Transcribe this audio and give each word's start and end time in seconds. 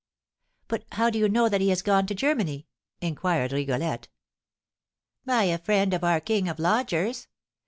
"But 0.67 0.85
how 0.93 1.11
do 1.11 1.19
you 1.19 1.29
know 1.29 1.47
that 1.47 1.61
he 1.61 1.69
has 1.69 1.83
gone 1.83 2.07
to 2.07 2.15
Germany?" 2.15 2.65
inquired 3.01 3.51
Rigolette. 3.51 4.07
"By 5.25 5.43
a 5.43 5.59
friend 5.59 5.93
of 5.93 6.03
our 6.03 6.19
'king 6.19 6.49
of 6.49 6.57
lodgers.' 6.57 7.27